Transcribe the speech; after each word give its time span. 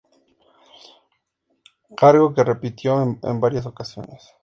Cargo 1.95 2.33
que 2.33 2.43
repitió 2.43 3.03
en 3.21 3.39
varias 3.39 3.67
ocasiones. 3.67 4.33